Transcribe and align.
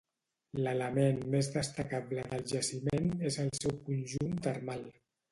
L'element 0.67 1.17
més 1.33 1.49
destacable 1.57 2.23
del 2.31 2.41
jaciment 2.51 3.11
és 3.33 3.37
el 3.43 3.51
seu 3.59 3.75
conjunt 3.91 4.33
termal. 4.49 4.83